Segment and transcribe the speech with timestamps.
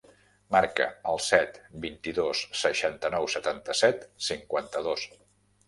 [0.53, 5.09] Marca el set, vint-i-dos, seixanta-nou, setanta-set, cinquanta-dos.